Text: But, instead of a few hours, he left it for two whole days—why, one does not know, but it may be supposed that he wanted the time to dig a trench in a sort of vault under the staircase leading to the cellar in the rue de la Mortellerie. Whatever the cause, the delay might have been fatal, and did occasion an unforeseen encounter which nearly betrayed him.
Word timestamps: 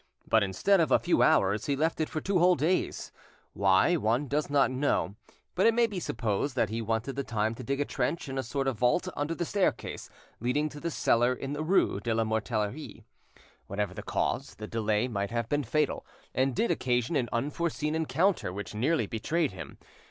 But, 0.27 0.41
instead 0.41 0.79
of 0.79 0.89
a 0.89 0.97
few 0.97 1.21
hours, 1.21 1.67
he 1.67 1.75
left 1.75 2.01
it 2.01 2.09
for 2.09 2.19
two 2.19 2.39
whole 2.39 2.55
days—why, 2.55 3.97
one 3.97 4.27
does 4.27 4.49
not 4.49 4.71
know, 4.71 5.13
but 5.53 5.67
it 5.67 5.75
may 5.75 5.85
be 5.85 5.99
supposed 5.99 6.55
that 6.55 6.69
he 6.69 6.81
wanted 6.81 7.15
the 7.15 7.23
time 7.23 7.53
to 7.53 7.63
dig 7.63 7.79
a 7.79 7.85
trench 7.85 8.27
in 8.27 8.39
a 8.39 8.41
sort 8.41 8.67
of 8.67 8.79
vault 8.79 9.07
under 9.15 9.35
the 9.35 9.45
staircase 9.45 10.09
leading 10.39 10.69
to 10.69 10.79
the 10.79 10.89
cellar 10.89 11.33
in 11.35 11.53
the 11.53 11.61
rue 11.63 11.99
de 11.99 12.15
la 12.15 12.23
Mortellerie. 12.23 13.03
Whatever 13.67 13.93
the 13.93 14.01
cause, 14.01 14.55
the 14.55 14.65
delay 14.65 15.07
might 15.07 15.29
have 15.29 15.47
been 15.47 15.63
fatal, 15.63 16.03
and 16.33 16.55
did 16.55 16.71
occasion 16.71 17.15
an 17.15 17.29
unforeseen 17.31 17.93
encounter 17.93 18.51
which 18.51 18.73
nearly 18.73 19.05
betrayed 19.05 19.51
him. 19.51 19.77